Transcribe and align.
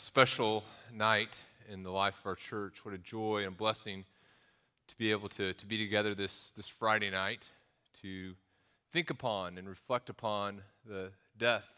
special 0.00 0.64
night 0.94 1.42
in 1.70 1.82
the 1.82 1.90
life 1.90 2.18
of 2.20 2.26
our 2.26 2.34
church. 2.34 2.86
What 2.86 2.94
a 2.94 2.98
joy 2.98 3.44
and 3.46 3.54
blessing 3.54 4.06
to 4.88 4.96
be 4.96 5.10
able 5.10 5.28
to, 5.28 5.52
to 5.52 5.66
be 5.66 5.76
together 5.76 6.14
this, 6.14 6.52
this 6.56 6.68
Friday 6.68 7.10
night 7.10 7.50
to 8.00 8.32
think 8.92 9.10
upon 9.10 9.58
and 9.58 9.68
reflect 9.68 10.08
upon 10.08 10.62
the 10.86 11.10
death 11.36 11.68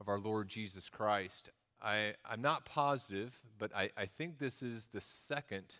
of 0.00 0.08
our 0.08 0.18
Lord 0.18 0.48
Jesus 0.48 0.88
Christ. 0.88 1.50
I, 1.80 2.14
I'm 2.28 2.42
not 2.42 2.64
positive, 2.64 3.38
but 3.56 3.74
I, 3.74 3.90
I 3.96 4.06
think 4.06 4.38
this 4.38 4.60
is 4.60 4.86
the 4.86 5.00
second 5.00 5.78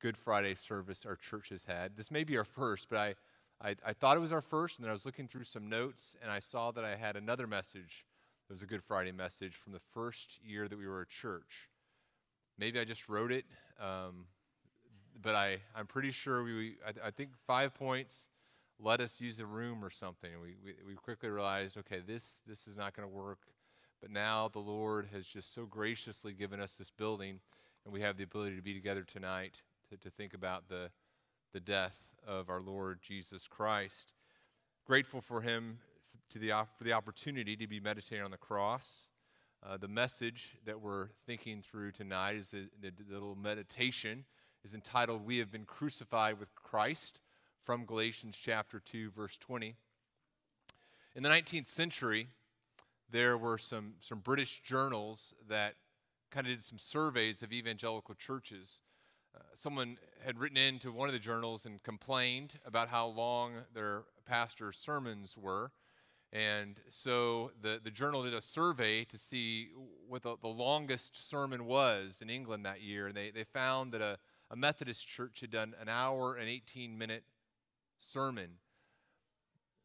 Good 0.00 0.16
Friday 0.16 0.54
service 0.54 1.04
our 1.04 1.16
church 1.16 1.50
has 1.50 1.64
had. 1.64 1.98
This 1.98 2.10
may 2.10 2.24
be 2.24 2.38
our 2.38 2.44
first, 2.44 2.88
but 2.88 2.98
I, 2.98 3.14
I, 3.60 3.76
I 3.86 3.92
thought 3.92 4.16
it 4.16 4.20
was 4.20 4.32
our 4.32 4.40
first, 4.40 4.78
and 4.78 4.84
then 4.84 4.90
I 4.90 4.92
was 4.92 5.04
looking 5.04 5.28
through 5.28 5.44
some 5.44 5.68
notes, 5.68 6.16
and 6.22 6.30
I 6.30 6.40
saw 6.40 6.70
that 6.70 6.84
I 6.84 6.96
had 6.96 7.14
another 7.14 7.46
message 7.46 8.06
it 8.48 8.52
was 8.52 8.62
a 8.62 8.66
Good 8.66 8.82
Friday 8.82 9.12
message 9.12 9.54
from 9.54 9.72
the 9.72 9.80
first 9.94 10.38
year 10.44 10.68
that 10.68 10.78
we 10.78 10.86
were 10.86 11.00
a 11.00 11.06
church. 11.06 11.70
Maybe 12.58 12.78
I 12.78 12.84
just 12.84 13.08
wrote 13.08 13.32
it, 13.32 13.46
um, 13.80 14.26
but 15.20 15.34
I, 15.34 15.58
I'm 15.74 15.86
pretty 15.86 16.10
sure 16.10 16.44
we, 16.44 16.76
I, 16.86 17.08
I, 17.08 17.10
think 17.10 17.30
five 17.46 17.74
points, 17.74 18.28
let 18.78 19.00
us 19.00 19.18
use 19.18 19.38
a 19.38 19.46
room 19.46 19.82
or 19.82 19.88
something. 19.88 20.30
And 20.30 20.42
we, 20.42 20.56
we, 20.62 20.74
we 20.86 20.94
quickly 20.94 21.30
realized, 21.30 21.78
okay, 21.78 22.00
this, 22.06 22.42
this 22.46 22.66
is 22.66 22.76
not 22.76 22.94
going 22.94 23.08
to 23.08 23.14
work. 23.14 23.38
But 24.02 24.10
now 24.10 24.48
the 24.48 24.58
Lord 24.58 25.08
has 25.12 25.26
just 25.26 25.54
so 25.54 25.64
graciously 25.64 26.34
given 26.34 26.60
us 26.60 26.76
this 26.76 26.90
building, 26.90 27.40
and 27.84 27.94
we 27.94 28.02
have 28.02 28.18
the 28.18 28.24
ability 28.24 28.56
to 28.56 28.62
be 28.62 28.74
together 28.74 29.04
tonight 29.04 29.62
to, 29.88 29.96
to 29.96 30.10
think 30.10 30.34
about 30.34 30.68
the, 30.68 30.90
the 31.54 31.60
death 31.60 31.96
of 32.26 32.50
our 32.50 32.60
Lord 32.60 33.00
Jesus 33.00 33.48
Christ. 33.48 34.12
Grateful 34.84 35.22
for 35.22 35.40
him 35.40 35.78
to 36.30 36.38
the, 36.38 36.48
for 36.76 36.84
the 36.84 36.92
opportunity 36.92 37.56
to 37.56 37.66
be 37.66 37.80
meditating 37.80 38.24
on 38.24 38.30
the 38.30 38.36
cross. 38.36 39.08
Uh, 39.62 39.76
the 39.76 39.88
message 39.88 40.56
that 40.66 40.80
we're 40.80 41.08
thinking 41.26 41.62
through 41.62 41.90
tonight 41.90 42.36
is 42.36 42.52
a, 42.52 42.68
the, 42.80 42.90
the 42.90 43.14
little 43.14 43.34
meditation 43.34 44.24
is 44.62 44.74
entitled 44.74 45.24
"We 45.24 45.38
have 45.38 45.50
been 45.50 45.64
crucified 45.64 46.38
with 46.38 46.54
Christ" 46.54 47.20
from 47.64 47.86
Galatians 47.86 48.38
chapter 48.40 48.78
two, 48.78 49.10
verse 49.10 49.38
twenty. 49.38 49.76
In 51.16 51.22
the 51.22 51.28
19th 51.28 51.68
century, 51.68 52.28
there 53.10 53.38
were 53.38 53.56
some 53.56 53.94
some 54.00 54.18
British 54.18 54.60
journals 54.62 55.34
that 55.48 55.76
kind 56.30 56.46
of 56.46 56.52
did 56.52 56.64
some 56.64 56.78
surveys 56.78 57.42
of 57.42 57.52
evangelical 57.52 58.14
churches. 58.14 58.80
Uh, 59.34 59.40
someone 59.54 59.96
had 60.24 60.38
written 60.38 60.56
into 60.56 60.92
one 60.92 61.08
of 61.08 61.12
the 61.12 61.18
journals 61.18 61.64
and 61.64 61.82
complained 61.82 62.56
about 62.66 62.88
how 62.88 63.06
long 63.06 63.52
their 63.72 64.02
pastor's 64.26 64.76
sermons 64.76 65.36
were. 65.36 65.70
And 66.34 66.80
so 66.90 67.52
the, 67.62 67.80
the 67.82 67.92
journal 67.92 68.24
did 68.24 68.34
a 68.34 68.42
survey 68.42 69.04
to 69.04 69.16
see 69.16 69.68
what 70.08 70.24
the, 70.24 70.34
the 70.42 70.48
longest 70.48 71.28
sermon 71.28 71.64
was 71.64 72.20
in 72.20 72.28
England 72.28 72.66
that 72.66 72.82
year. 72.82 73.06
And 73.06 73.16
they, 73.16 73.30
they 73.30 73.44
found 73.44 73.92
that 73.92 74.00
a, 74.00 74.18
a 74.50 74.56
Methodist 74.56 75.06
church 75.06 75.42
had 75.42 75.52
done 75.52 75.74
an 75.80 75.88
hour 75.88 76.34
and 76.34 76.48
18 76.48 76.98
minute 76.98 77.22
sermon, 77.98 78.58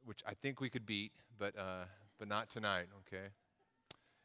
which 0.03 0.21
I 0.27 0.33
think 0.33 0.59
we 0.59 0.71
could 0.71 0.87
beat, 0.87 1.11
but, 1.37 1.55
uh, 1.55 1.85
but 2.17 2.27
not 2.27 2.49
tonight, 2.49 2.87
okay? 3.07 3.27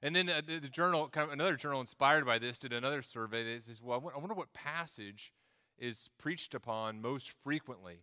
And 0.02 0.16
then 0.16 0.30
uh, 0.30 0.40
the, 0.46 0.60
the, 0.60 0.68
journal, 0.68 1.08
kind 1.08 1.26
of 1.26 1.32
another 1.32 1.56
journal 1.56 1.80
inspired 1.80 2.24
by 2.24 2.38
this, 2.38 2.58
did 2.58 2.72
another 2.72 3.02
survey 3.02 3.54
that 3.54 3.64
says, 3.64 3.82
well, 3.82 4.02
I 4.14 4.18
wonder 4.18 4.34
what 4.34 4.54
passage 4.54 5.30
is 5.78 6.08
preached 6.16 6.54
upon 6.54 7.02
most 7.02 7.32
frequently. 7.42 8.00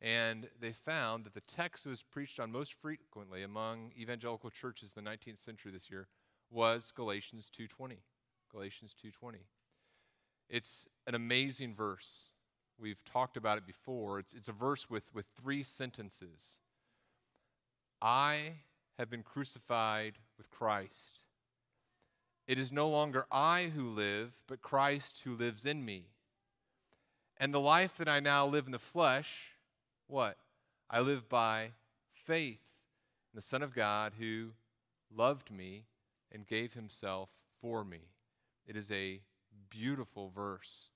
And 0.00 0.48
they 0.60 0.72
found 0.72 1.24
that 1.24 1.34
the 1.34 1.40
text 1.40 1.84
that 1.84 1.90
was 1.90 2.02
preached 2.02 2.38
on 2.38 2.52
most 2.52 2.74
frequently 2.74 3.42
among 3.42 3.92
evangelical 3.98 4.50
churches 4.50 4.92
in 4.94 5.04
the 5.04 5.10
19th 5.10 5.38
century 5.38 5.72
this 5.72 5.90
year 5.90 6.08
was 6.50 6.92
Galatians 6.94 7.50
2:20. 7.50 8.02
Galatians 8.50 8.94
2:20. 8.94 9.46
It's 10.48 10.88
an 11.06 11.14
amazing 11.14 11.74
verse. 11.74 12.30
We've 12.78 13.02
talked 13.04 13.36
about 13.36 13.58
it 13.58 13.66
before. 13.66 14.18
It's, 14.18 14.34
it's 14.34 14.48
a 14.48 14.52
verse 14.52 14.90
with, 14.90 15.12
with 15.14 15.26
three 15.36 15.62
sentences. 15.62 16.58
I 18.02 18.56
have 18.98 19.08
been 19.08 19.22
crucified 19.22 20.18
with 20.36 20.50
Christ. 20.50 21.22
It 22.46 22.58
is 22.58 22.72
no 22.72 22.88
longer 22.88 23.26
I 23.30 23.72
who 23.74 23.88
live, 23.88 24.42
but 24.46 24.60
Christ 24.60 25.22
who 25.24 25.34
lives 25.34 25.64
in 25.64 25.84
me. 25.84 26.08
And 27.38 27.52
the 27.52 27.60
life 27.60 27.96
that 27.96 28.08
I 28.08 28.20
now 28.20 28.46
live 28.46 28.66
in 28.66 28.72
the 28.72 28.78
flesh, 28.78 29.53
what? 30.06 30.36
I 30.90 31.00
live 31.00 31.28
by 31.28 31.70
faith 32.12 32.60
in 33.32 33.36
the 33.36 33.42
Son 33.42 33.62
of 33.62 33.74
God 33.74 34.12
who 34.18 34.50
loved 35.14 35.50
me 35.50 35.84
and 36.32 36.46
gave 36.46 36.74
himself 36.74 37.30
for 37.60 37.84
me. 37.84 38.00
It 38.66 38.76
is 38.76 38.90
a 38.90 39.20
beautiful 39.70 40.30
verse. 40.34 40.90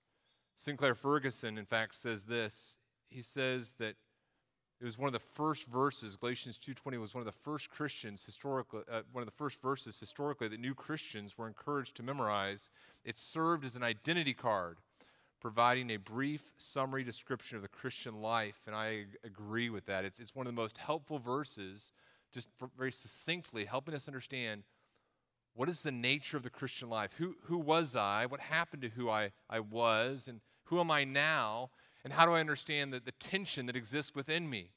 Sinclair 0.57 0.95
Ferguson, 0.95 1.59
in 1.59 1.65
fact, 1.65 1.95
says 1.95 2.25
this. 2.25 2.79
He 3.09 3.23
says 3.23 3.75
that 3.79 3.97
it 4.81 4.85
was 4.85 4.99
one 4.99 5.09
of 5.09 5.13
the 5.13 5.19
first 5.19 5.67
verses. 5.67 6.17
Galatians 6.17 6.59
2:20 6.59 6.99
was 6.99 7.15
one 7.15 7.21
of 7.21 7.27
the 7.27 7.33
first 7.33 7.69
Christians 7.71 8.25
historically, 8.25 8.85
uh, 8.89 9.03
one 9.11 9.23
of 9.23 9.27
the 9.27 9.37
first 9.37 9.61
verses 9.61 9.99
historically 9.99 10.49
that 10.49 10.61
new 10.61 10.75
Christians 10.75 11.37
were 11.37 11.49
encouraged 11.49 11.97
to 11.97 12.03
memorize. 12.03 12.71
It 13.05 13.19
served 13.19 13.65
as 13.65 13.75
an 13.75 13.83
identity 13.83 14.35
card 14.35 14.79
providing 15.41 15.91
a 15.91 15.97
brief 15.97 16.51
summary 16.57 17.05
description 17.05 17.57
of 17.57 17.63
the 17.63 17.69
Christian 17.69 18.21
life, 18.21 18.61
and 18.67 18.75
I 18.75 19.05
agree 19.25 19.71
with 19.71 19.87
that. 19.87 20.05
It's, 20.05 20.19
it's 20.19 20.35
one 20.35 20.47
of 20.47 20.53
the 20.53 20.61
most 20.61 20.79
helpful 20.79 21.19
verses, 21.19 21.93
just 22.33 22.49
very 22.77 22.93
succinctly 22.93 23.65
helping 23.65 23.95
us 23.95 24.09
understand 24.09 24.65
what 25.55 25.69
is 25.69 25.83
the 25.83 25.91
nature 25.91 26.37
of 26.37 26.45
the 26.45 26.51
Christian 26.51 26.89
life? 26.89 27.15
Who, 27.15 27.35
who 27.47 27.59
was 27.59 27.97
I? 27.97 28.27
What 28.27 28.39
happened 28.39 28.83
to 28.83 28.91
who 28.91 29.11
I, 29.11 29.33
I 29.51 29.59
was? 29.59 30.29
And 30.29 30.41
who 30.65 30.79
am 30.79 30.89
I 30.89 31.03
now? 31.03 31.71
And 32.05 32.13
how 32.13 32.27
do 32.27 32.33
I 32.33 32.41
understand 32.41 32.93
the, 32.93 33.01
the 33.01 33.13
tension 33.13 33.67
that 33.67 33.75
exists 33.75 34.15
within 34.15 34.49
me? 34.49 34.71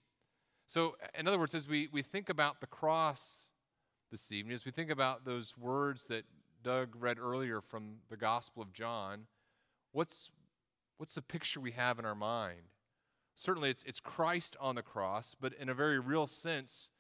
So, 0.68 0.96
in 1.18 1.28
other 1.28 1.38
words, 1.38 1.54
as 1.54 1.68
we, 1.68 1.88
we 1.92 2.02
think 2.02 2.30
about 2.30 2.62
the 2.62 2.68
cross 2.68 3.46
this 4.10 4.32
evening, 4.32 4.56
as 4.56 4.66
we 4.66 4.72
think 4.72 4.90
about 4.90 5.24
those 5.24 5.56
words 5.56 6.06
that 6.06 6.24
Doug 6.64 6.96
read 6.98 7.20
earlier 7.20 7.62
from 7.62 7.98
the 8.10 8.18
Gospel 8.18 8.64
of 8.64 8.74
John, 8.74 9.28
what's, 9.92 10.32
What's 11.02 11.16
the 11.16 11.24
picture 11.24 11.60
we 11.60 11.72
have 11.72 11.98
in 11.98 12.06
our 12.06 12.14
mind? 12.14 12.62
Certainly, 13.34 13.72
it's, 13.72 13.82
it's 13.88 14.00
Christ 14.00 14.56
on 14.62 14.76
the 14.76 14.84
cross, 14.84 15.34
but 15.34 15.52
in 15.52 15.68
a 15.68 15.74
very 15.74 15.98
real 15.98 16.28
sense, 16.28 16.92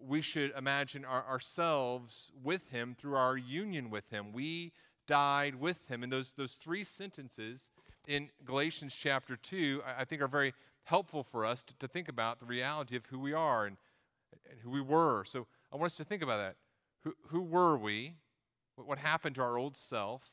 we 0.00 0.22
should 0.22 0.52
imagine 0.56 1.04
our, 1.04 1.26
ourselves 1.26 2.30
with 2.40 2.68
him 2.68 2.94
through 2.96 3.16
our 3.16 3.36
union 3.36 3.90
with 3.90 4.10
him. 4.10 4.32
We 4.32 4.70
died 5.08 5.56
with 5.56 5.88
him. 5.88 6.04
And 6.04 6.12
those, 6.12 6.34
those 6.34 6.52
three 6.52 6.84
sentences 6.84 7.72
in 8.06 8.30
Galatians 8.44 8.94
chapter 8.94 9.34
2, 9.34 9.82
I, 9.84 10.02
I 10.02 10.04
think, 10.04 10.22
are 10.22 10.28
very 10.28 10.54
helpful 10.84 11.24
for 11.24 11.44
us 11.44 11.64
to, 11.64 11.76
to, 11.80 11.88
think 11.88 12.08
about 12.08 12.38
the 12.38 12.46
reality 12.46 12.94
of 12.94 13.06
who 13.06 13.18
we 13.18 13.32
are 13.32 13.66
and, 13.66 13.76
and, 14.48 14.60
who 14.60 14.70
we 14.70 14.80
were. 14.80 15.24
So 15.24 15.48
I 15.72 15.74
want 15.74 15.86
us 15.86 15.96
to 15.96 16.04
think 16.04 16.22
about 16.22 16.36
that. 16.36 16.54
Who, 17.02 17.14
who 17.30 17.40
were 17.40 17.76
we? 17.76 18.14
What, 18.76 18.86
what 18.86 18.98
happened 18.98 19.34
to 19.34 19.42
our 19.42 19.58
old 19.58 19.76
self? 19.76 20.30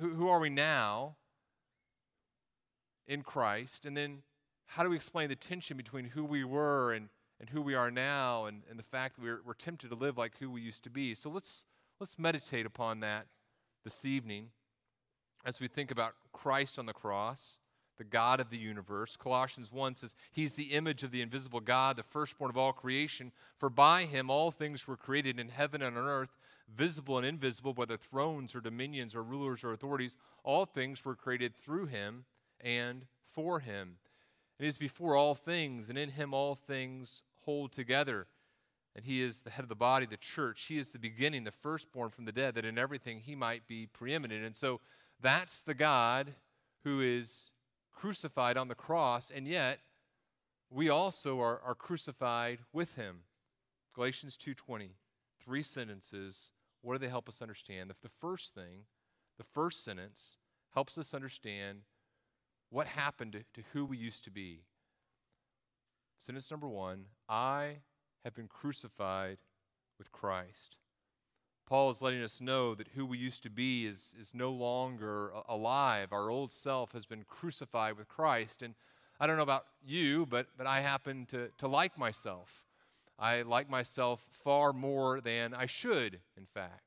Who, 0.00 0.14
who 0.14 0.28
are 0.28 0.40
we 0.40 0.48
now? 0.48 1.16
In 3.06 3.22
Christ? 3.22 3.84
And 3.84 3.96
then 3.96 4.22
how 4.66 4.82
do 4.82 4.90
we 4.90 4.96
explain 4.96 5.28
the 5.28 5.36
tension 5.36 5.76
between 5.76 6.06
who 6.06 6.24
we 6.24 6.44
were 6.44 6.92
and, 6.92 7.08
and 7.40 7.48
who 7.50 7.62
we 7.62 7.74
are 7.74 7.90
now 7.90 8.46
and, 8.46 8.62
and 8.68 8.78
the 8.78 8.84
fact 8.84 9.16
that 9.16 9.22
we're, 9.22 9.40
we're 9.44 9.54
tempted 9.54 9.88
to 9.90 9.94
live 9.94 10.18
like 10.18 10.38
who 10.38 10.50
we 10.50 10.60
used 10.60 10.84
to 10.84 10.90
be? 10.90 11.14
So 11.14 11.30
let's, 11.30 11.66
let's 12.00 12.18
meditate 12.18 12.66
upon 12.66 13.00
that 13.00 13.26
this 13.84 14.04
evening 14.04 14.48
as 15.44 15.60
we 15.60 15.68
think 15.68 15.90
about 15.90 16.14
Christ 16.32 16.78
on 16.78 16.86
the 16.86 16.92
cross, 16.92 17.58
the 17.98 18.04
God 18.04 18.40
of 18.40 18.50
the 18.50 18.56
universe. 18.56 19.16
Colossians 19.16 19.70
1 19.70 19.94
says, 19.94 20.14
He's 20.32 20.54
the 20.54 20.72
image 20.72 21.02
of 21.02 21.10
the 21.10 21.22
invisible 21.22 21.60
God, 21.60 21.96
the 21.96 22.02
firstborn 22.02 22.50
of 22.50 22.56
all 22.56 22.72
creation. 22.72 23.30
For 23.58 23.70
by 23.70 24.04
him 24.04 24.30
all 24.30 24.50
things 24.50 24.88
were 24.88 24.96
created 24.96 25.38
in 25.38 25.50
heaven 25.50 25.82
and 25.82 25.96
on 25.96 26.04
earth, 26.04 26.36
visible 26.74 27.18
and 27.18 27.26
invisible, 27.26 27.74
whether 27.74 27.96
thrones 27.96 28.54
or 28.54 28.60
dominions 28.60 29.14
or 29.14 29.22
rulers 29.22 29.62
or 29.62 29.72
authorities. 29.72 30.16
All 30.42 30.66
things 30.66 31.04
were 31.04 31.14
created 31.14 31.54
through 31.54 31.86
him 31.86 32.24
and 32.64 33.06
for 33.30 33.60
him. 33.60 33.98
He 34.58 34.66
is 34.66 34.78
before 34.78 35.14
all 35.14 35.34
things, 35.34 35.88
and 35.88 35.98
in 35.98 36.10
him 36.10 36.34
all 36.34 36.54
things 36.54 37.22
hold 37.44 37.72
together. 37.72 38.26
And 38.96 39.04
he 39.04 39.22
is 39.22 39.42
the 39.42 39.50
head 39.50 39.64
of 39.64 39.68
the 39.68 39.74
body, 39.74 40.06
the 40.06 40.16
church. 40.16 40.64
He 40.68 40.78
is 40.78 40.90
the 40.90 40.98
beginning, 40.98 41.44
the 41.44 41.50
firstborn 41.50 42.10
from 42.10 42.24
the 42.24 42.32
dead, 42.32 42.54
that 42.54 42.64
in 42.64 42.78
everything 42.78 43.20
he 43.20 43.34
might 43.34 43.66
be 43.66 43.86
preeminent. 43.86 44.44
And 44.44 44.54
so 44.56 44.80
that's 45.20 45.60
the 45.60 45.74
God 45.74 46.34
who 46.84 47.00
is 47.00 47.50
crucified 47.92 48.56
on 48.56 48.68
the 48.68 48.74
cross, 48.74 49.30
and 49.30 49.46
yet 49.48 49.80
we 50.70 50.88
also 50.88 51.40
are, 51.40 51.60
are 51.64 51.74
crucified 51.74 52.58
with 52.72 52.94
him. 52.94 53.20
Galatians 53.94 54.36
2:20, 54.36 54.90
three 55.40 55.62
sentences. 55.62 56.50
What 56.82 56.94
do 56.94 56.98
they 56.98 57.08
help 57.08 57.28
us 57.28 57.40
understand? 57.40 57.90
The 58.02 58.08
first 58.08 58.54
thing, 58.54 58.84
the 59.38 59.44
first 59.44 59.82
sentence 59.82 60.36
helps 60.74 60.98
us 60.98 61.14
understand 61.14 61.82
what 62.70 62.86
happened 62.86 63.44
to, 63.54 63.62
who 63.72 63.84
we 63.84 63.96
used 63.96 64.24
to 64.24 64.30
be? 64.30 64.62
Sentence 66.18 66.50
number 66.50 66.68
one 66.68 67.06
I 67.28 67.78
have 68.24 68.34
been 68.34 68.48
crucified 68.48 69.38
with 69.98 70.12
Christ. 70.12 70.76
Paul 71.66 71.90
is 71.90 72.02
letting 72.02 72.22
us 72.22 72.40
know 72.40 72.74
that 72.74 72.88
who 72.94 73.06
we 73.06 73.16
used 73.16 73.42
to 73.44 73.50
be 73.50 73.86
is, 73.86 74.14
is 74.20 74.34
no 74.34 74.50
longer 74.50 75.32
alive. 75.48 76.12
Our 76.12 76.28
old 76.28 76.52
self 76.52 76.92
has 76.92 77.06
been 77.06 77.24
crucified 77.24 77.96
with 77.96 78.06
Christ. 78.06 78.62
And 78.62 78.74
I 79.18 79.26
don't 79.26 79.36
know 79.36 79.42
about 79.42 79.66
you, 79.82 80.26
but, 80.26 80.48
but 80.58 80.66
I 80.66 80.80
happen 80.80 81.24
to, 81.26 81.48
to 81.58 81.68
like 81.68 81.96
myself. 81.96 82.66
I 83.18 83.42
like 83.42 83.70
myself 83.70 84.22
far 84.30 84.72
more 84.72 85.20
than 85.20 85.54
I 85.54 85.66
should, 85.66 86.20
in 86.36 86.44
fact. 86.44 86.83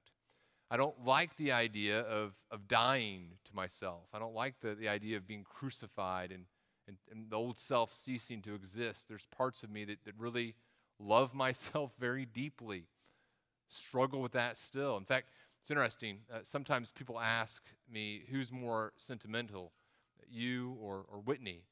I 0.70 0.78
don't 0.78 1.06
like 1.06 1.38
the 1.38 1.52
idea 1.52 2.02
of, 2.02 2.34
of 2.52 2.68
dying 2.68 3.30
to 3.46 3.56
myself. 3.56 4.08
I 4.14 4.20
don't 4.20 4.36
like 4.36 4.60
the, 4.60 4.76
the 4.76 4.90
idea 4.90 5.18
of 5.18 5.26
being 5.26 5.44
crucified 5.44 6.32
and, 6.32 6.46
and, 6.88 6.98
and 7.10 7.30
the 7.30 7.38
old 7.38 7.58
self 7.58 7.94
ceasing 7.94 8.42
to 8.44 8.54
exist. 8.54 9.08
There's 9.08 9.28
parts 9.36 9.64
of 9.64 9.70
me 9.70 9.86
that, 9.86 10.00
that 10.06 10.14
really 10.18 10.56
love 11.00 11.34
myself 11.46 11.92
very 12.00 12.26
deeply 12.26 12.88
struggle 13.68 14.22
with 14.22 14.32
that 14.34 14.58
still. 14.58 14.98
In 14.98 15.06
fact, 15.06 15.30
it's 15.62 15.72
interesting. 15.72 16.20
Uh, 16.32 16.40
sometimes 16.44 16.92
people 16.92 17.20
ask 17.20 17.66
me, 17.92 18.24
who's 18.30 18.52
more 18.52 18.94
sentimental, 18.96 19.72
you 20.30 20.78
or, 20.82 21.06
or 21.12 21.20
Whitney? 21.20 21.64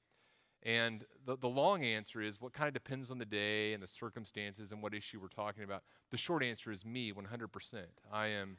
And 0.64 1.06
the, 1.26 1.38
the 1.38 1.48
long 1.48 1.84
answer 1.84 2.22
is 2.22 2.42
what 2.42 2.54
kind 2.54 2.68
of 2.68 2.74
depends 2.74 3.12
on 3.12 3.20
the 3.20 3.26
day 3.26 3.74
and 3.74 3.84
the 3.84 3.88
circumstances 3.88 4.72
and 4.72 4.82
what 4.82 4.94
issue 4.94 5.20
we're 5.22 5.28
talking 5.28 5.64
about. 5.64 5.84
The 6.10 6.18
short 6.18 6.44
answer 6.44 6.72
is 6.72 6.84
me, 6.84 7.14
100%. 7.14 7.84
I 8.12 8.28
am 8.28 8.58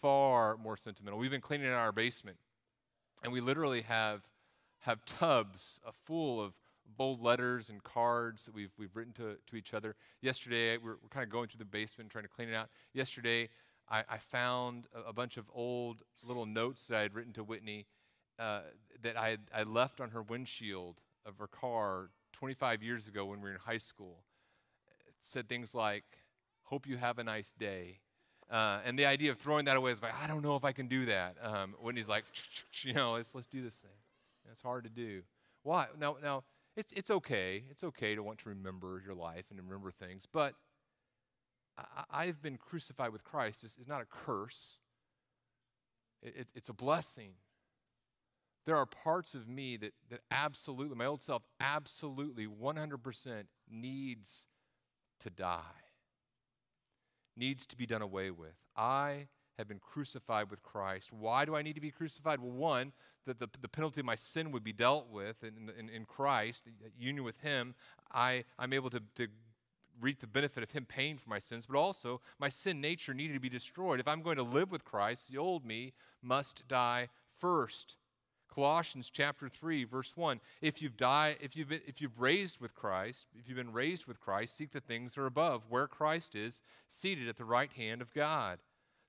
far 0.00 0.56
more 0.56 0.76
sentimental. 0.76 1.18
We've 1.18 1.30
been 1.30 1.40
cleaning 1.40 1.68
out 1.68 1.74
our 1.74 1.92
basement, 1.92 2.38
and 3.22 3.32
we 3.32 3.40
literally 3.40 3.82
have, 3.82 4.22
have 4.80 5.04
tubs 5.04 5.80
full 6.04 6.40
of 6.40 6.54
bold 6.96 7.22
letters 7.22 7.68
and 7.68 7.82
cards 7.82 8.44
that 8.44 8.54
we've, 8.54 8.72
we've 8.78 8.94
written 8.94 9.12
to, 9.14 9.36
to 9.46 9.56
each 9.56 9.74
other. 9.74 9.94
Yesterday, 10.20 10.76
we're, 10.78 10.96
we're 11.02 11.08
kind 11.10 11.24
of 11.24 11.30
going 11.30 11.48
through 11.48 11.58
the 11.58 11.64
basement 11.64 12.10
trying 12.10 12.24
to 12.24 12.28
clean 12.28 12.48
it 12.48 12.54
out. 12.54 12.68
Yesterday, 12.94 13.48
I, 13.90 14.04
I 14.08 14.18
found 14.18 14.86
a, 14.94 15.10
a, 15.10 15.12
bunch 15.12 15.36
of 15.36 15.50
old 15.52 16.02
little 16.22 16.46
notes 16.46 16.86
that 16.86 16.98
I 16.98 17.02
had 17.02 17.14
written 17.14 17.32
to 17.34 17.44
Whitney 17.44 17.86
uh, 18.38 18.60
that 19.02 19.16
I 19.16 19.30
had, 19.30 19.40
I 19.54 19.62
left 19.64 20.00
on 20.00 20.10
her 20.10 20.22
windshield 20.22 21.00
of 21.26 21.38
her 21.38 21.46
car 21.46 22.10
25 22.32 22.82
years 22.82 23.08
ago 23.08 23.26
when 23.26 23.40
we 23.40 23.48
were 23.48 23.54
in 23.54 23.60
high 23.60 23.78
school. 23.78 24.24
It 25.06 25.14
said 25.20 25.48
things 25.48 25.74
like, 25.74 26.04
Hope 26.64 26.86
you 26.86 26.98
have 26.98 27.18
a 27.18 27.24
nice 27.24 27.52
day. 27.52 28.00
Uh, 28.50 28.80
and 28.84 28.98
the 28.98 29.04
idea 29.04 29.30
of 29.30 29.38
throwing 29.38 29.66
that 29.66 29.76
away 29.76 29.90
is 29.90 30.00
like, 30.00 30.14
I 30.22 30.26
don't 30.26 30.42
know 30.42 30.56
if 30.56 30.64
I 30.64 30.72
can 30.72 30.88
do 30.88 31.04
that. 31.06 31.36
Um, 31.42 31.74
Whitney's 31.82 32.08
like, 32.08 32.24
you 32.82 32.94
know, 32.94 33.12
let's, 33.12 33.34
let's 33.34 33.46
do 33.46 33.62
this 33.62 33.76
thing. 33.76 33.90
it's 34.50 34.62
hard 34.62 34.84
to 34.84 34.90
do. 34.90 35.22
Why? 35.62 35.86
Now, 35.98 36.16
now, 36.22 36.44
it's, 36.76 36.92
it's 36.92 37.10
okay. 37.10 37.64
It's 37.70 37.84
okay 37.84 38.14
to 38.14 38.22
want 38.22 38.38
to 38.40 38.48
remember 38.48 39.02
your 39.04 39.14
life 39.14 39.44
and 39.50 39.60
remember 39.60 39.90
things, 39.90 40.26
but 40.30 40.54
I, 42.10 42.26
have 42.26 42.42
been 42.42 42.56
crucified 42.56 43.12
with 43.12 43.24
Christ 43.24 43.64
is, 43.64 43.76
is 43.80 43.86
not 43.86 44.00
a 44.00 44.04
curse, 44.04 44.78
it, 46.22 46.34
it, 46.36 46.48
it's 46.54 46.68
a 46.68 46.72
blessing. 46.72 47.32
There 48.66 48.76
are 48.76 48.86
parts 48.86 49.34
of 49.34 49.48
me 49.48 49.76
that, 49.78 49.92
that 50.10 50.20
absolutely, 50.30 50.96
my 50.96 51.06
old 51.06 51.22
self 51.22 51.42
absolutely 51.60 52.46
100% 52.46 53.44
needs 53.70 54.46
to 55.20 55.30
die, 55.30 55.60
needs 57.38 57.66
to 57.66 57.76
be 57.76 57.86
done 57.86 58.02
away 58.02 58.30
with. 58.30 58.54
I 58.76 59.28
have 59.56 59.68
been 59.68 59.80
crucified 59.80 60.50
with 60.50 60.62
Christ. 60.62 61.12
Why 61.12 61.44
do 61.44 61.56
I 61.56 61.62
need 61.62 61.74
to 61.74 61.80
be 61.80 61.90
crucified? 61.90 62.40
Well, 62.40 62.52
one, 62.52 62.92
that 63.26 63.38
the, 63.38 63.48
the 63.60 63.68
penalty 63.68 64.00
of 64.00 64.06
my 64.06 64.14
sin 64.14 64.52
would 64.52 64.64
be 64.64 64.72
dealt 64.72 65.10
with 65.10 65.42
in, 65.42 65.70
in, 65.78 65.88
in 65.88 66.04
Christ, 66.04 66.64
union 66.98 67.24
with 67.24 67.38
Him. 67.38 67.74
I, 68.12 68.44
I'm 68.58 68.72
able 68.72 68.90
to, 68.90 69.02
to 69.16 69.28
reap 70.00 70.20
the 70.20 70.26
benefit 70.26 70.62
of 70.62 70.70
Him 70.70 70.86
paying 70.86 71.18
for 71.18 71.28
my 71.28 71.38
sins, 71.38 71.66
but 71.66 71.76
also 71.76 72.20
my 72.38 72.48
sin 72.48 72.80
nature 72.80 73.14
needed 73.14 73.34
to 73.34 73.40
be 73.40 73.48
destroyed. 73.48 74.00
If 74.00 74.08
I'm 74.08 74.22
going 74.22 74.36
to 74.36 74.42
live 74.42 74.70
with 74.70 74.84
Christ, 74.84 75.30
the 75.30 75.38
old 75.38 75.64
me 75.64 75.92
must 76.22 76.66
die 76.68 77.08
first. 77.38 77.96
Colossians 78.52 79.10
chapter 79.12 79.48
3 79.48 79.84
verse 79.84 80.16
1 80.16 80.40
if 80.60 80.82
you've 80.82 80.96
died 80.96 81.36
if 81.40 81.56
you've 81.56 81.68
been, 81.68 81.80
if 81.86 82.00
you've 82.00 82.20
raised 82.20 82.60
with 82.60 82.74
Christ 82.74 83.26
if 83.38 83.48
you've 83.48 83.56
been 83.56 83.72
raised 83.72 84.06
with 84.06 84.20
Christ 84.20 84.56
seek 84.56 84.72
the 84.72 84.80
things 84.80 85.14
that 85.14 85.20
are 85.20 85.26
above 85.26 85.62
where 85.68 85.86
Christ 85.86 86.34
is 86.34 86.62
seated 86.88 87.28
at 87.28 87.36
the 87.36 87.44
right 87.44 87.72
hand 87.72 88.02
of 88.02 88.12
God 88.14 88.58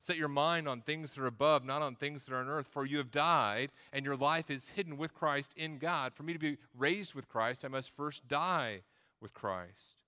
Set 0.01 0.15
your 0.15 0.29
mind 0.29 0.67
on 0.67 0.81
things 0.81 1.13
that 1.13 1.21
are 1.21 1.27
above, 1.27 1.65
not 1.65 1.81
on 1.81 1.95
things 1.95 2.25
that 2.25 2.33
are 2.33 2.39
on 2.39 2.47
earth, 2.47 2.67
for 2.71 2.85
you 2.85 2.97
have 2.97 3.11
died, 3.11 3.69
and 3.91 4.05
your 4.05 4.15
life 4.15 4.49
is 4.49 4.69
hidden 4.69 4.97
with 4.97 5.13
Christ 5.13 5.53
in 5.57 5.77
God. 5.77 6.13
For 6.13 6.23
me 6.23 6.31
to 6.31 6.39
be 6.39 6.57
raised 6.77 7.13
with 7.13 7.27
Christ, 7.27 7.65
I 7.65 7.67
must 7.67 7.95
first 7.95 8.25
die 8.27 8.81
with 9.19 9.33
Christ. 9.33 10.03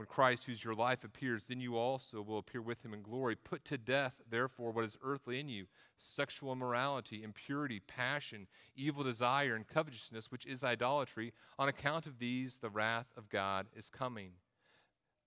When 0.00 0.06
Christ, 0.06 0.46
who's 0.46 0.64
your 0.64 0.74
life, 0.74 1.04
appears, 1.04 1.44
then 1.44 1.60
you 1.60 1.76
also 1.76 2.22
will 2.22 2.38
appear 2.38 2.62
with 2.62 2.82
him 2.82 2.94
in 2.94 3.02
glory. 3.02 3.36
Put 3.36 3.66
to 3.66 3.76
death, 3.76 4.22
therefore, 4.30 4.70
what 4.70 4.86
is 4.86 4.96
earthly 5.02 5.38
in 5.38 5.50
you 5.50 5.66
sexual 5.98 6.52
immorality, 6.52 7.22
impurity, 7.22 7.80
passion, 7.80 8.46
evil 8.74 9.04
desire, 9.04 9.54
and 9.54 9.68
covetousness, 9.68 10.32
which 10.32 10.46
is 10.46 10.64
idolatry. 10.64 11.34
On 11.58 11.68
account 11.68 12.06
of 12.06 12.18
these, 12.18 12.56
the 12.56 12.70
wrath 12.70 13.08
of 13.14 13.28
God 13.28 13.66
is 13.76 13.90
coming. 13.90 14.30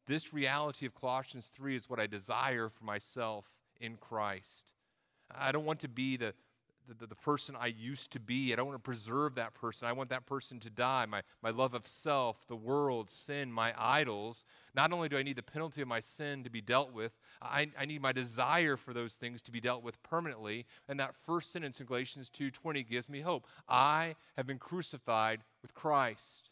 This 0.08 0.34
reality 0.34 0.88
of 0.88 0.96
Colossians 0.96 1.52
3 1.54 1.76
is 1.76 1.88
what 1.88 2.00
I 2.00 2.08
desire 2.08 2.68
for 2.68 2.84
myself 2.84 3.46
in 3.80 3.98
Christ. 3.98 4.72
I 5.30 5.52
don't 5.52 5.66
want 5.66 5.81
to 5.81 5.88
be 5.88 6.18
the, 6.18 6.34
the, 6.88 7.07
the, 7.07 7.15
person 7.15 7.56
I 7.59 7.68
used 7.68 8.12
to 8.12 8.19
be. 8.19 8.51
I 8.51 8.56
don't 8.56 8.68
want 8.68 8.75
to 8.75 8.83
preserve 8.83 9.35
that 9.35 9.53
person. 9.53 9.88
I 9.88 9.94
want 9.94 10.09
that 10.09 10.25
person 10.25 10.59
to 10.62 10.69
die. 10.69 11.06
My, 11.06 11.21
my 11.41 11.50
love 11.50 11.74
of 11.74 11.88
self, 11.88 12.45
the 12.47 12.56
world, 12.56 13.09
sin, 13.09 13.51
my 13.51 13.74
idols. 13.77 14.44
Not 14.75 14.91
only 14.91 15.09
do 15.09 15.18
I 15.18 15.24
need 15.24 15.35
the 15.35 15.44
penalty 15.44 15.81
of 15.81 15.88
my 15.88 16.00
sin 16.00 16.44
to 16.44 16.50
be 16.50 16.62
dealt 16.62 16.94
with, 16.94 17.18
I, 17.41 17.69
I 17.80 17.85
need 17.85 18.01
my 18.01 18.12
desire 18.12 18.75
for 18.77 18.94
those 18.94 19.15
things 19.15 19.41
to 19.44 19.51
be 19.51 19.62
dealt 19.62 19.83
with 19.83 20.01
permanently. 20.03 20.65
And 20.88 21.00
that 21.00 21.15
first 21.15 21.51
sentence 21.51 21.80
in 21.80 21.85
Galatians 21.85 22.30
2.20 22.30 22.88
gives 22.88 23.09
me 23.09 23.21
hope. 23.21 23.47
I 23.68 24.15
have 24.35 24.47
been 24.47 24.59
crucified 24.59 25.44
with 25.62 25.74
Christ. 25.74 26.51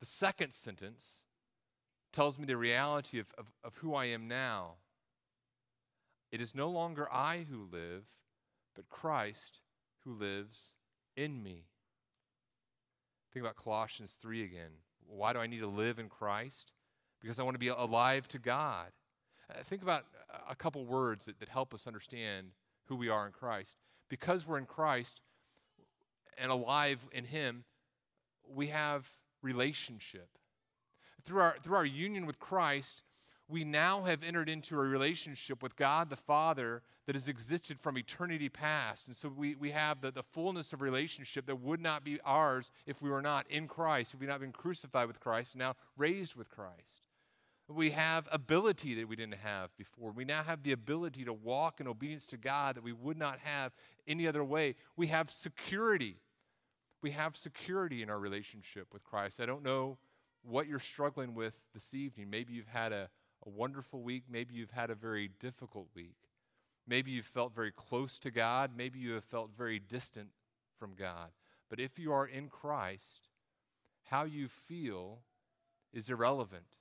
The 0.00 0.06
second 0.06 0.52
sentence 0.52 1.24
tells 2.12 2.38
me 2.38 2.46
the 2.46 2.56
reality 2.56 3.18
of, 3.18 3.26
of, 3.36 3.46
of 3.64 3.76
who 3.76 3.94
I 3.94 4.06
am 4.06 4.28
now. 4.28 4.74
It 6.30 6.40
is 6.40 6.54
no 6.54 6.68
longer 6.68 7.08
I 7.12 7.46
who 7.48 7.68
live, 7.70 8.04
but 8.74 8.88
Christ 8.88 9.60
who 10.04 10.14
lives 10.14 10.76
in 11.16 11.42
me. 11.42 11.64
Think 13.32 13.44
about 13.44 13.56
Colossians 13.56 14.12
3 14.20 14.44
again. 14.44 14.70
Why 15.06 15.32
do 15.32 15.38
I 15.38 15.46
need 15.46 15.60
to 15.60 15.66
live 15.66 15.98
in 15.98 16.08
Christ? 16.08 16.72
Because 17.20 17.38
I 17.38 17.42
want 17.42 17.54
to 17.54 17.58
be 17.58 17.68
alive 17.68 18.28
to 18.28 18.38
God. 18.38 18.88
Uh, 19.50 19.62
think 19.64 19.82
about 19.82 20.04
a 20.48 20.54
couple 20.54 20.84
words 20.84 21.26
that, 21.26 21.38
that 21.40 21.48
help 21.48 21.74
us 21.74 21.86
understand 21.86 22.48
who 22.86 22.96
we 22.96 23.08
are 23.08 23.26
in 23.26 23.32
Christ. 23.32 23.76
Because 24.08 24.46
we're 24.46 24.58
in 24.58 24.66
Christ 24.66 25.20
and 26.38 26.50
alive 26.50 27.00
in 27.12 27.24
Him, 27.24 27.64
we 28.48 28.68
have 28.68 29.10
relationship 29.42 30.28
through 31.24 31.40
our, 31.40 31.56
through 31.62 31.76
our 31.76 31.84
union 31.84 32.26
with 32.26 32.38
Christ, 32.38 33.02
we 33.48 33.64
now 33.64 34.04
have 34.04 34.22
entered 34.22 34.48
into 34.48 34.74
a 34.74 34.82
relationship 34.82 35.62
with 35.62 35.76
God 35.76 36.08
the 36.08 36.16
Father 36.16 36.82
that 37.06 37.14
has 37.14 37.28
existed 37.28 37.78
from 37.78 37.98
eternity 37.98 38.48
past. 38.48 39.06
And 39.06 39.14
so 39.14 39.28
we, 39.28 39.54
we 39.54 39.70
have 39.72 40.00
the, 40.00 40.10
the 40.10 40.22
fullness 40.22 40.72
of 40.72 40.80
relationship 40.80 41.46
that 41.46 41.60
would 41.60 41.80
not 41.80 42.04
be 42.04 42.18
ours 42.24 42.70
if 42.86 43.02
we 43.02 43.10
were 43.10 43.20
not 43.20 43.50
in 43.50 43.68
Christ, 43.68 44.14
if 44.14 44.20
we 44.20 44.26
had 44.26 44.32
not 44.32 44.40
been 44.40 44.52
crucified 44.52 45.06
with 45.06 45.20
Christ, 45.20 45.56
now 45.56 45.74
raised 45.96 46.36
with 46.36 46.48
Christ. 46.48 47.08
We 47.68 47.90
have 47.90 48.28
ability 48.30 48.94
that 48.94 49.08
we 49.08 49.16
didn't 49.16 49.36
have 49.42 49.74
before. 49.76 50.12
We 50.12 50.24
now 50.24 50.42
have 50.42 50.62
the 50.62 50.72
ability 50.72 51.24
to 51.24 51.32
walk 51.32 51.80
in 51.80 51.88
obedience 51.88 52.26
to 52.26 52.36
God 52.36 52.76
that 52.76 52.84
we 52.84 52.92
would 52.92 53.18
not 53.18 53.38
have 53.40 53.72
any 54.06 54.26
other 54.26 54.44
way. 54.44 54.74
We 54.96 55.06
have 55.08 55.30
security. 55.30 56.16
We 57.02 57.10
have 57.12 57.36
security 57.36 58.02
in 58.02 58.10
our 58.10 58.18
relationship 58.18 58.88
with 58.92 59.04
Christ. 59.04 59.40
I 59.40 59.46
don't 59.46 59.62
know 59.62 59.98
what 60.42 60.66
you're 60.66 60.78
struggling 60.78 61.34
with 61.34 61.54
this 61.72 61.94
evening. 61.94 62.28
Maybe 62.30 62.52
you've 62.52 62.68
had 62.68 62.92
a, 62.92 63.08
a 63.46 63.50
wonderful 63.50 64.02
week. 64.02 64.24
Maybe 64.28 64.54
you've 64.54 64.70
had 64.70 64.90
a 64.90 64.94
very 64.94 65.28
difficult 65.40 65.88
week. 65.94 66.16
Maybe 66.86 67.10
you've 67.10 67.26
felt 67.26 67.54
very 67.54 67.72
close 67.72 68.18
to 68.20 68.30
God. 68.30 68.70
Maybe 68.76 68.98
you 68.98 69.12
have 69.12 69.24
felt 69.24 69.50
very 69.56 69.78
distant 69.78 70.28
from 70.78 70.94
God. 70.94 71.30
But 71.70 71.80
if 71.80 71.98
you 71.98 72.12
are 72.12 72.26
in 72.26 72.48
Christ, 72.48 73.30
how 74.04 74.24
you 74.24 74.48
feel 74.48 75.20
is 75.92 76.10
irrelevant. 76.10 76.78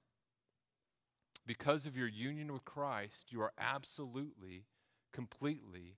Because 1.46 1.86
of 1.86 1.98
your 1.98 2.08
union 2.08 2.51
with 2.51 2.65
Christ, 2.65 3.32
you 3.32 3.41
are 3.41 3.53
absolutely, 3.58 4.65
completely 5.12 5.98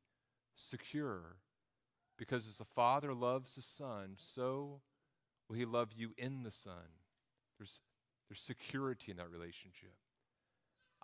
secure. 0.55 1.37
Because 2.17 2.47
as 2.47 2.57
the 2.57 2.65
Father 2.65 3.13
loves 3.13 3.55
the 3.55 3.61
Son, 3.61 4.15
so 4.17 4.81
will 5.47 5.55
He 5.55 5.65
love 5.65 5.89
you 5.95 6.11
in 6.17 6.43
the 6.43 6.51
Son. 6.51 6.99
There's, 7.57 7.81
there's 8.27 8.41
security 8.41 9.11
in 9.11 9.17
that 9.17 9.31
relationship. 9.31 9.93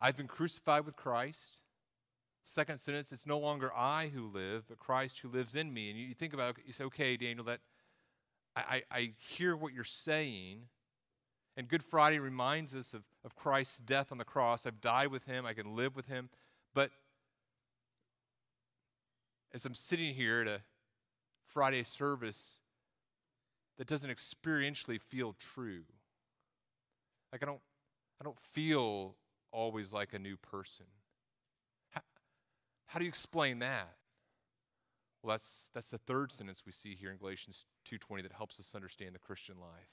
I've 0.01 0.17
been 0.17 0.27
crucified 0.27 0.85
with 0.85 0.95
Christ. 0.95 1.59
Second 2.43 2.79
sentence, 2.79 3.11
it's 3.11 3.27
no 3.27 3.37
longer 3.37 3.71
I 3.73 4.07
who 4.07 4.27
live, 4.27 4.63
but 4.67 4.79
Christ 4.79 5.19
who 5.19 5.29
lives 5.29 5.55
in 5.55 5.71
me. 5.71 5.91
And 5.91 5.99
you, 5.99 6.15
think 6.15 6.33
about 6.33 6.57
it, 6.57 6.63
you 6.65 6.73
say, 6.73 6.83
okay, 6.85 7.15
Daniel, 7.15 7.45
that 7.45 7.59
I, 8.55 8.61
I, 8.61 8.97
I 8.97 9.11
hear 9.17 9.55
what 9.55 9.73
you're 9.73 9.83
saying, 9.83 10.63
And 11.55 11.67
Good 11.67 11.83
Friday 11.83 12.19
reminds 12.19 12.73
us 12.73 12.93
of, 12.93 13.03
of 13.23 13.35
Christ's 13.35 13.77
death 13.77 14.11
on 14.11 14.17
the 14.17 14.25
cross. 14.25 14.65
I've 14.65 14.81
died 14.81 15.11
with 15.11 15.25
him, 15.25 15.45
I 15.45 15.53
can 15.53 15.75
live 15.75 15.95
with 15.95 16.07
him. 16.07 16.29
But 16.73 16.91
as 19.53 19.65
I'm 19.65 19.75
sitting 19.75 20.15
here 20.15 20.41
at 20.41 20.47
a 20.47 20.61
Friday 21.45 21.83
service, 21.83 22.59
that 23.77 23.87
doesn't 23.87 24.09
experientially 24.09 24.99
feel 24.99 25.35
true. 25.39 25.83
Like 27.31 27.43
I 27.43 27.45
don't, 27.45 27.61
I 28.19 28.23
don't 28.23 28.39
feel 28.39 29.15
always 29.51 29.93
like 29.93 30.13
a 30.13 30.19
new 30.19 30.37
person. 30.37 30.85
How, 31.91 32.01
how 32.87 32.99
do 32.99 33.05
you 33.05 33.09
explain 33.09 33.59
that? 33.59 33.95
Well, 35.21 35.33
that's, 35.33 35.69
that's 35.73 35.91
the 35.91 35.99
third 35.99 36.31
sentence 36.31 36.63
we 36.65 36.71
see 36.71 36.95
here 36.95 37.11
in 37.11 37.17
Galatians 37.17 37.65
2.20 37.89 38.23
that 38.23 38.31
helps 38.31 38.59
us 38.59 38.73
understand 38.73 39.13
the 39.13 39.19
Christian 39.19 39.55
life. 39.59 39.89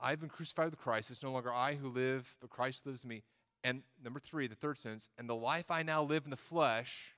I've 0.00 0.20
been 0.20 0.28
crucified 0.28 0.70
with 0.70 0.78
Christ. 0.78 1.10
It's 1.10 1.22
no 1.22 1.32
longer 1.32 1.52
I 1.52 1.76
who 1.76 1.88
live, 1.88 2.36
but 2.40 2.50
Christ 2.50 2.84
lives 2.84 3.04
in 3.04 3.08
me. 3.08 3.22
And 3.62 3.82
number 4.02 4.20
three, 4.20 4.46
the 4.46 4.54
third 4.54 4.76
sentence, 4.76 5.08
and 5.16 5.28
the 5.28 5.34
life 5.34 5.70
I 5.70 5.82
now 5.82 6.02
live 6.02 6.24
in 6.24 6.30
the 6.30 6.36
flesh, 6.36 7.14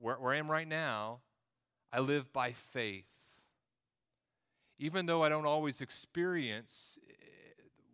where, 0.00 0.16
where 0.16 0.32
I 0.32 0.38
am 0.38 0.50
right 0.50 0.66
now, 0.66 1.20
I 1.92 2.00
live 2.00 2.32
by 2.32 2.52
faith. 2.52 3.04
Even 4.78 5.04
though 5.04 5.22
I 5.22 5.28
don't 5.28 5.46
always 5.46 5.82
experience 5.82 6.98
eh, 7.08 7.12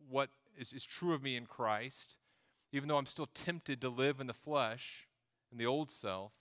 what 0.08 0.30
is, 0.59 0.73
is 0.73 0.85
true 0.85 1.14
of 1.14 1.23
me 1.23 1.37
in 1.37 1.47
Christ, 1.47 2.16
even 2.73 2.88
though 2.88 2.97
I'm 2.97 3.07
still 3.07 3.28
tempted 3.35 3.80
to 3.80 3.88
live 3.88 4.21
in 4.21 4.26
the 4.26 4.33
flesh, 4.35 5.07
in 5.50 5.59
the 5.59 5.66
old 5.66 5.90
self, 5.90 6.33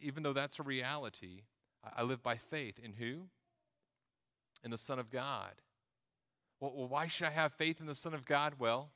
even 0.00 0.22
though 0.22 0.32
that's 0.32 0.58
a 0.58 0.62
reality, 0.62 1.42
I, 1.84 2.00
I 2.00 2.02
live 2.02 2.22
by 2.22 2.36
faith. 2.36 2.78
In 2.82 2.94
who? 2.94 3.28
In 4.64 4.70
the 4.70 4.78
Son 4.78 4.98
of 4.98 5.10
God. 5.10 5.52
Well, 6.60 6.72
well, 6.74 6.88
why 6.88 7.06
should 7.06 7.26
I 7.26 7.30
have 7.30 7.52
faith 7.52 7.80
in 7.80 7.86
the 7.86 7.94
Son 7.94 8.14
of 8.14 8.24
God? 8.24 8.54
Well, 8.58 8.90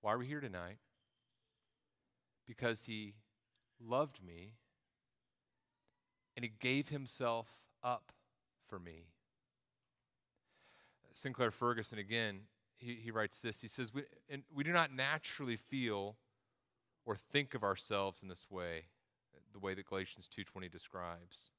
why 0.00 0.12
are 0.12 0.18
we 0.18 0.26
here 0.26 0.40
tonight? 0.40 0.78
Because 2.46 2.84
He 2.84 3.14
loved 3.80 4.22
me 4.22 4.54
and 6.36 6.44
He 6.44 6.52
gave 6.60 6.88
Himself 6.88 7.46
up 7.82 8.12
for 8.68 8.78
me. 8.78 9.13
Sinclair 11.14 11.50
Ferguson, 11.50 11.98
again, 11.98 12.40
he, 12.76 12.96
he 12.96 13.10
writes 13.10 13.40
this. 13.40 13.60
He 13.60 13.68
says, 13.68 13.94
we, 13.94 14.02
and 14.28 14.42
we 14.52 14.64
do 14.64 14.72
not 14.72 14.92
naturally 14.92 15.56
feel 15.56 16.16
or 17.06 17.16
think 17.16 17.54
of 17.54 17.62
ourselves 17.62 18.22
in 18.22 18.28
this 18.28 18.46
way, 18.50 18.86
the 19.52 19.60
way 19.60 19.74
that 19.74 19.86
Galatians 19.86 20.28
2.20 20.36 20.70
describes. 20.70 21.50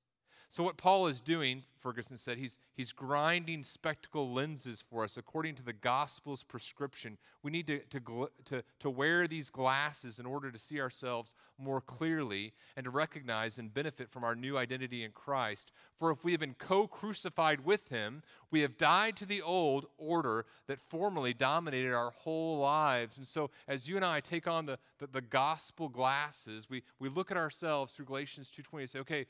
So, 0.49 0.63
what 0.63 0.77
Paul 0.77 1.07
is 1.07 1.21
doing, 1.21 1.63
Ferguson 1.79 2.17
said, 2.17 2.37
he's, 2.37 2.57
he's 2.75 2.91
grinding 2.91 3.63
spectacle 3.63 4.31
lenses 4.31 4.83
for 4.87 5.03
us 5.03 5.17
according 5.17 5.55
to 5.55 5.63
the 5.63 5.73
gospel's 5.73 6.43
prescription. 6.43 7.17
We 7.43 7.51
need 7.51 7.67
to, 7.67 7.79
to, 7.79 8.29
to, 8.45 8.63
to 8.79 8.89
wear 8.89 9.27
these 9.27 9.49
glasses 9.49 10.19
in 10.19 10.25
order 10.25 10.51
to 10.51 10.57
see 10.57 10.79
ourselves 10.79 11.33
more 11.57 11.81
clearly 11.81 12.53
and 12.75 12.85
to 12.85 12.89
recognize 12.89 13.57
and 13.57 13.73
benefit 13.73 14.09
from 14.09 14.23
our 14.23 14.35
new 14.35 14.57
identity 14.57 15.03
in 15.03 15.11
Christ. 15.11 15.71
For 15.99 16.11
if 16.11 16.23
we 16.23 16.31
have 16.31 16.41
been 16.41 16.55
co 16.57 16.87
crucified 16.87 17.65
with 17.65 17.89
him, 17.89 18.23
we 18.51 18.61
have 18.61 18.77
died 18.77 19.15
to 19.17 19.25
the 19.25 19.41
old 19.41 19.87
order 19.97 20.45
that 20.67 20.79
formerly 20.79 21.33
dominated 21.33 21.93
our 21.93 22.11
whole 22.11 22.59
lives. 22.59 23.17
And 23.17 23.27
so, 23.27 23.49
as 23.67 23.87
you 23.87 23.95
and 23.95 24.05
I 24.05 24.19
take 24.19 24.47
on 24.47 24.65
the, 24.65 24.79
the, 24.99 25.07
the 25.07 25.21
gospel 25.21 25.89
glasses, 25.89 26.69
we, 26.69 26.83
we 26.99 27.09
look 27.09 27.31
at 27.31 27.37
ourselves 27.37 27.93
through 27.93 28.05
Galatians 28.05 28.49
2.20 28.49 28.79
and 28.79 28.89
say, 28.89 28.99
okay, 28.99 29.25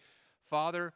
Father, 0.50 0.94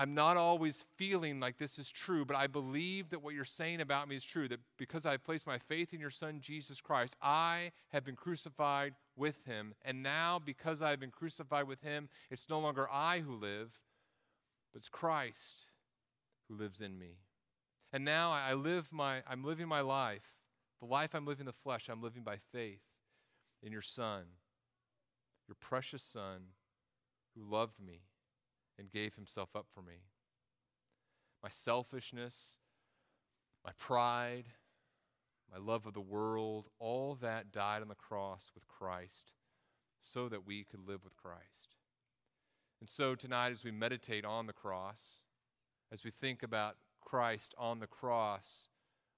I'm 0.00 0.14
not 0.14 0.36
always 0.36 0.84
feeling 0.94 1.40
like 1.40 1.58
this 1.58 1.76
is 1.76 1.90
true, 1.90 2.24
but 2.24 2.36
I 2.36 2.46
believe 2.46 3.10
that 3.10 3.20
what 3.20 3.34
you're 3.34 3.44
saying 3.44 3.80
about 3.80 4.08
me 4.08 4.14
is 4.14 4.22
true. 4.22 4.46
That 4.46 4.60
because 4.78 5.04
I've 5.04 5.24
placed 5.24 5.44
my 5.44 5.58
faith 5.58 5.92
in 5.92 5.98
your 5.98 6.08
Son, 6.08 6.38
Jesus 6.40 6.80
Christ, 6.80 7.16
I 7.20 7.72
have 7.88 8.04
been 8.04 8.14
crucified 8.14 8.94
with 9.16 9.44
him. 9.44 9.74
And 9.84 10.00
now, 10.00 10.38
because 10.38 10.80
I've 10.80 11.00
been 11.00 11.10
crucified 11.10 11.66
with 11.66 11.82
him, 11.82 12.08
it's 12.30 12.48
no 12.48 12.60
longer 12.60 12.88
I 12.88 13.20
who 13.20 13.34
live, 13.34 13.80
but 14.72 14.78
it's 14.78 14.88
Christ 14.88 15.64
who 16.48 16.54
lives 16.54 16.80
in 16.80 16.96
me. 16.96 17.16
And 17.92 18.04
now 18.04 18.30
I 18.30 18.54
live 18.54 18.92
my, 18.92 19.22
I'm 19.28 19.42
living 19.42 19.66
my 19.66 19.80
life. 19.80 20.36
The 20.78 20.86
life 20.86 21.12
I'm 21.12 21.26
living 21.26 21.40
in 21.40 21.46
the 21.46 21.52
flesh, 21.52 21.88
I'm 21.88 22.02
living 22.02 22.22
by 22.22 22.36
faith 22.52 22.82
in 23.64 23.72
your 23.72 23.82
Son, 23.82 24.22
your 25.48 25.56
precious 25.58 26.04
Son 26.04 26.52
who 27.34 27.42
loved 27.44 27.80
me 27.84 28.02
and 28.78 28.90
gave 28.90 29.14
himself 29.14 29.56
up 29.56 29.66
for 29.74 29.82
me. 29.82 30.04
My 31.42 31.48
selfishness, 31.50 32.58
my 33.64 33.72
pride, 33.78 34.46
my 35.52 35.58
love 35.58 35.86
of 35.86 35.94
the 35.94 36.00
world, 36.00 36.68
all 36.78 37.16
that 37.20 37.52
died 37.52 37.82
on 37.82 37.88
the 37.88 37.94
cross 37.94 38.50
with 38.54 38.68
Christ 38.68 39.32
so 40.00 40.28
that 40.28 40.46
we 40.46 40.64
could 40.64 40.86
live 40.86 41.04
with 41.04 41.16
Christ. 41.16 41.76
And 42.80 42.88
so 42.88 43.14
tonight, 43.14 43.50
as 43.50 43.64
we 43.64 43.70
meditate 43.70 44.24
on 44.24 44.46
the 44.46 44.52
cross, 44.52 45.24
as 45.92 46.04
we 46.04 46.10
think 46.10 46.42
about 46.42 46.76
Christ 47.00 47.54
on 47.58 47.80
the 47.80 47.86
cross, 47.86 48.68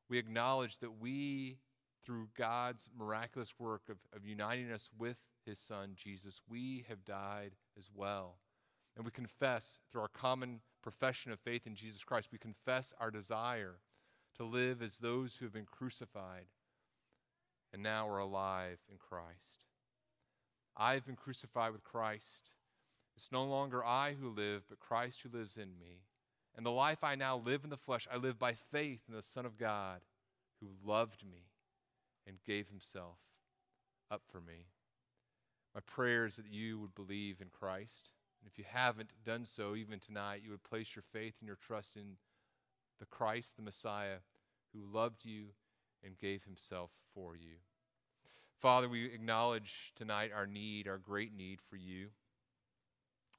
we 0.08 0.18
acknowledge 0.18 0.78
that 0.78 0.98
we, 1.00 1.58
through 2.04 2.28
God's 2.36 2.88
miraculous 2.96 3.54
work 3.58 3.82
of, 3.90 3.98
of 4.14 4.24
uniting 4.24 4.70
us 4.70 4.88
with 4.96 5.18
his 5.44 5.58
Son, 5.58 5.92
Jesus, 5.94 6.40
we 6.48 6.84
have 6.88 7.04
died 7.04 7.52
as 7.76 7.88
well. 7.94 8.36
And 8.96 9.04
we 9.04 9.10
confess 9.10 9.78
through 9.90 10.02
our 10.02 10.08
common 10.08 10.60
profession 10.82 11.32
of 11.32 11.40
faith 11.40 11.66
in 11.66 11.74
Jesus 11.74 12.04
Christ, 12.04 12.28
we 12.32 12.38
confess 12.38 12.92
our 12.98 13.10
desire 13.10 13.76
to 14.36 14.44
live 14.44 14.82
as 14.82 14.98
those 14.98 15.36
who 15.36 15.44
have 15.44 15.52
been 15.52 15.66
crucified 15.66 16.46
and 17.72 17.82
now 17.82 18.08
are 18.08 18.18
alive 18.18 18.78
in 18.90 18.96
Christ. 18.98 19.64
I 20.76 20.94
have 20.94 21.06
been 21.06 21.16
crucified 21.16 21.72
with 21.72 21.84
Christ. 21.84 22.52
It's 23.16 23.32
no 23.32 23.44
longer 23.44 23.84
I 23.84 24.14
who 24.20 24.28
live, 24.28 24.62
but 24.68 24.80
Christ 24.80 25.20
who 25.22 25.36
lives 25.36 25.56
in 25.56 25.78
me. 25.78 26.04
And 26.56 26.66
the 26.66 26.70
life 26.70 27.04
I 27.04 27.14
now 27.14 27.36
live 27.36 27.64
in 27.64 27.70
the 27.70 27.76
flesh, 27.76 28.08
I 28.12 28.16
live 28.16 28.38
by 28.38 28.54
faith 28.54 29.02
in 29.08 29.14
the 29.14 29.22
Son 29.22 29.46
of 29.46 29.58
God 29.58 30.00
who 30.60 30.68
loved 30.84 31.24
me 31.24 31.44
and 32.26 32.42
gave 32.46 32.68
himself 32.68 33.18
up 34.10 34.22
for 34.30 34.40
me. 34.40 34.66
My 35.74 35.80
prayer 35.80 36.26
is 36.26 36.36
that 36.36 36.50
you 36.50 36.78
would 36.80 36.94
believe 36.94 37.40
in 37.40 37.48
Christ 37.48 38.12
and 38.40 38.50
if 38.50 38.58
you 38.58 38.64
haven't 38.66 39.10
done 39.24 39.44
so, 39.44 39.74
even 39.74 40.00
tonight, 40.00 40.42
you 40.44 40.50
would 40.50 40.64
place 40.64 40.96
your 40.96 41.04
faith 41.12 41.34
and 41.40 41.46
your 41.46 41.56
trust 41.56 41.96
in 41.96 42.16
the 42.98 43.06
Christ, 43.06 43.56
the 43.56 43.62
Messiah, 43.62 44.18
who 44.72 44.80
loved 44.80 45.24
you 45.24 45.48
and 46.04 46.18
gave 46.18 46.44
himself 46.44 46.90
for 47.14 47.36
you. 47.36 47.56
Father, 48.58 48.88
we 48.88 49.06
acknowledge 49.06 49.92
tonight 49.94 50.30
our 50.34 50.46
need, 50.46 50.86
our 50.86 50.98
great 50.98 51.34
need 51.34 51.60
for 51.60 51.76
you. 51.76 52.08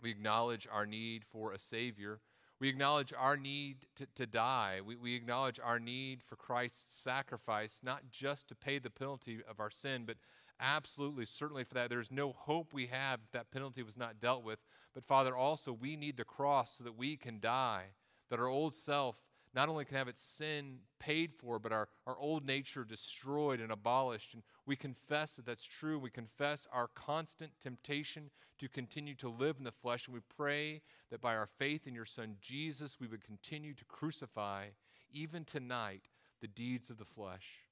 We 0.01 0.09
acknowledge 0.09 0.67
our 0.71 0.85
need 0.85 1.23
for 1.23 1.53
a 1.53 1.59
Savior. 1.59 2.21
We 2.59 2.69
acknowledge 2.69 3.13
our 3.17 3.37
need 3.37 3.85
to, 3.95 4.07
to 4.15 4.25
die. 4.25 4.81
We, 4.83 4.95
we 4.95 5.15
acknowledge 5.15 5.59
our 5.63 5.79
need 5.79 6.21
for 6.23 6.35
Christ's 6.35 6.95
sacrifice, 6.95 7.81
not 7.83 8.09
just 8.11 8.47
to 8.49 8.55
pay 8.55 8.79
the 8.79 8.89
penalty 8.89 9.39
of 9.47 9.59
our 9.59 9.69
sin, 9.69 10.03
but 10.05 10.17
absolutely, 10.61 11.25
certainly 11.25 11.63
for 11.63 11.73
that. 11.73 11.89
There's 11.89 12.11
no 12.11 12.31
hope 12.31 12.73
we 12.73 12.87
have 12.87 13.19
if 13.25 13.31
that 13.31 13.51
penalty 13.51 13.83
was 13.83 13.97
not 13.97 14.21
dealt 14.21 14.43
with. 14.43 14.59
But 14.93 15.05
Father, 15.05 15.35
also, 15.35 15.73
we 15.73 15.95
need 15.95 16.17
the 16.17 16.23
cross 16.23 16.77
so 16.77 16.83
that 16.83 16.97
we 16.97 17.17
can 17.17 17.39
die, 17.39 17.85
that 18.29 18.39
our 18.39 18.47
old 18.47 18.75
self 18.75 19.21
not 19.53 19.67
only 19.67 19.83
can 19.83 19.97
have 19.97 20.07
its 20.07 20.21
sin 20.21 20.77
paid 20.99 21.33
for, 21.33 21.59
but 21.59 21.73
our, 21.73 21.89
our 22.07 22.17
old 22.17 22.45
nature 22.45 22.85
destroyed 22.85 23.59
and 23.59 23.71
abolished. 23.71 24.33
And 24.33 24.43
we 24.65 24.77
confess 24.77 25.35
that 25.35 25.45
that's 25.45 25.65
true. 25.65 25.99
We 25.99 26.09
confess 26.09 26.67
our 26.71 26.87
constant 26.87 27.51
temptation 27.59 28.29
to 28.59 28.69
continue 28.69 29.15
to 29.15 29.27
live 29.27 29.57
in 29.57 29.65
the 29.65 29.71
flesh. 29.71 30.07
And 30.07 30.13
we 30.13 30.21
pray 30.37 30.81
that 31.09 31.19
by 31.19 31.35
our 31.35 31.49
faith 31.59 31.85
in 31.85 31.93
your 31.93 32.05
Son 32.05 32.37
Jesus, 32.39 32.97
we 32.99 33.07
would 33.07 33.23
continue 33.23 33.73
to 33.73 33.85
crucify, 33.85 34.67
even 35.11 35.43
tonight, 35.43 36.07
the 36.39 36.47
deeds 36.47 36.89
of 36.89 36.97
the 36.97 37.05
flesh. 37.05 37.65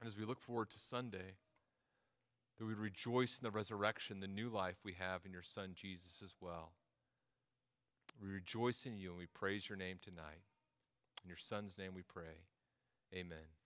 And 0.00 0.08
as 0.08 0.16
we 0.16 0.24
look 0.24 0.40
forward 0.40 0.70
to 0.70 0.78
Sunday, 0.80 1.36
that 2.60 2.66
we 2.66 2.74
rejoice 2.74 3.38
in 3.40 3.44
the 3.44 3.50
resurrection, 3.50 4.20
the 4.20 4.28
new 4.28 4.50
life 4.50 4.76
we 4.84 4.92
have 4.92 5.24
in 5.24 5.32
your 5.32 5.42
Son 5.42 5.70
Jesus 5.74 6.20
as 6.22 6.34
well. 6.42 6.72
We 8.22 8.28
rejoice 8.28 8.84
in 8.84 8.98
you 8.98 9.08
and 9.08 9.18
we 9.18 9.24
praise 9.24 9.70
your 9.70 9.78
name 9.78 9.96
tonight. 10.02 10.42
In 11.24 11.28
your 11.28 11.38
Son's 11.38 11.78
name 11.78 11.94
we 11.94 12.02
pray. 12.02 12.44
Amen. 13.14 13.59